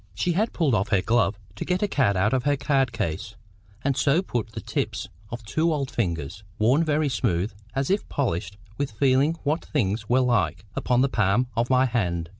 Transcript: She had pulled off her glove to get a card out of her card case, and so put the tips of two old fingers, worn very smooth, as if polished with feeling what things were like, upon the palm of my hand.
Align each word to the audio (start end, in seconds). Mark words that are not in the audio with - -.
She 0.15 0.31
had 0.31 0.51
pulled 0.51 0.73
off 0.73 0.87
her 0.89 1.03
glove 1.03 1.37
to 1.55 1.63
get 1.63 1.83
a 1.83 1.87
card 1.87 2.17
out 2.17 2.33
of 2.33 2.43
her 2.45 2.57
card 2.57 2.91
case, 2.91 3.35
and 3.83 3.95
so 3.95 4.23
put 4.23 4.53
the 4.53 4.59
tips 4.59 5.09
of 5.29 5.43
two 5.45 5.71
old 5.71 5.91
fingers, 5.91 6.41
worn 6.57 6.83
very 6.83 7.07
smooth, 7.07 7.53
as 7.75 7.91
if 7.91 8.09
polished 8.09 8.57
with 8.79 8.89
feeling 8.89 9.35
what 9.43 9.63
things 9.63 10.09
were 10.09 10.21
like, 10.21 10.65
upon 10.75 11.01
the 11.01 11.07
palm 11.07 11.49
of 11.55 11.69
my 11.69 11.85
hand. 11.85 12.29